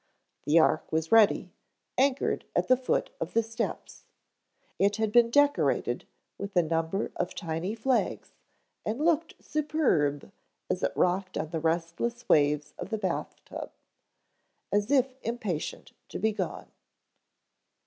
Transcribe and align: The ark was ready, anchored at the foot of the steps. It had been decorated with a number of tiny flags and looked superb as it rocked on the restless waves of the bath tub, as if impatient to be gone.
The 0.45 0.57
ark 0.57 0.91
was 0.91 1.11
ready, 1.11 1.53
anchored 1.95 2.43
at 2.55 2.67
the 2.67 2.75
foot 2.75 3.11
of 3.19 3.33
the 3.33 3.43
steps. 3.43 4.05
It 4.79 4.95
had 4.95 5.11
been 5.11 5.29
decorated 5.29 6.07
with 6.39 6.55
a 6.55 6.63
number 6.63 7.11
of 7.17 7.35
tiny 7.35 7.75
flags 7.75 8.31
and 8.83 8.97
looked 8.99 9.35
superb 9.43 10.31
as 10.71 10.81
it 10.81 10.91
rocked 10.95 11.37
on 11.37 11.51
the 11.51 11.59
restless 11.59 12.27
waves 12.27 12.73
of 12.79 12.89
the 12.89 12.97
bath 12.97 13.45
tub, 13.45 13.73
as 14.71 14.89
if 14.89 15.19
impatient 15.21 15.91
to 16.09 16.17
be 16.17 16.31
gone. 16.31 16.71